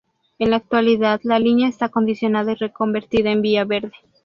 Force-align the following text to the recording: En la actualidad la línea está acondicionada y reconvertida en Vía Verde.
En 0.39 0.49
la 0.49 0.55
actualidad 0.55 1.19
la 1.21 1.37
línea 1.37 1.69
está 1.69 1.85
acondicionada 1.85 2.53
y 2.53 2.55
reconvertida 2.55 3.29
en 3.31 3.43
Vía 3.43 3.65
Verde. 3.65 3.91